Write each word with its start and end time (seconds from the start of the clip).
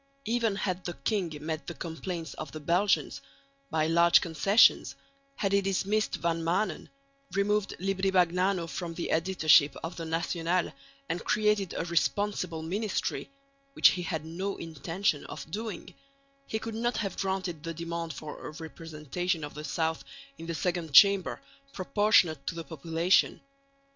Even 0.25 0.55
had 0.55 0.83
the 0.83 0.95
king 0.95 1.31
met 1.41 1.67
the 1.67 1.75
complaints 1.75 2.33
of 2.33 2.51
the 2.51 2.59
Belgians 2.59 3.21
by 3.69 3.85
large 3.85 4.19
concessions, 4.19 4.95
had 5.35 5.51
he 5.51 5.61
dismissed 5.61 6.15
Van 6.15 6.41
Maanen, 6.41 6.89
removed 7.35 7.75
Libri 7.77 8.09
Bagnano 8.09 8.67
from 8.67 8.95
the 8.95 9.11
editorship 9.11 9.75
of 9.83 9.97
the 9.97 10.05
National, 10.05 10.73
and 11.07 11.23
created 11.23 11.75
a 11.77 11.85
responsible 11.85 12.63
ministry 12.63 13.29
which 13.73 13.89
he 13.89 14.01
had 14.01 14.25
no 14.25 14.57
intention 14.57 15.23
of 15.27 15.51
doing 15.51 15.93
he 16.47 16.57
could 16.57 16.73
not 16.73 16.97
have 16.97 17.19
granted 17.19 17.61
the 17.61 17.71
demand 17.71 18.11
for 18.11 18.47
a 18.47 18.51
representation 18.53 19.43
of 19.43 19.53
the 19.53 19.63
south 19.63 20.03
in 20.39 20.47
the 20.47 20.55
Second 20.55 20.93
Chamber 20.95 21.39
proportionate 21.73 22.47
to 22.47 22.55
the 22.55 22.63
population. 22.63 23.39